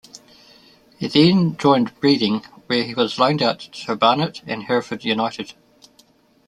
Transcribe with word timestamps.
He 0.97 1.07
then 1.09 1.57
joined 1.57 1.93
Reading, 2.01 2.39
where 2.65 2.83
he 2.83 2.95
was 2.95 3.19
loaned 3.19 3.43
out 3.43 3.59
to 3.59 3.95
Barnet 3.95 4.41
and 4.47 4.63
Hereford 4.63 5.05
United. 5.05 5.53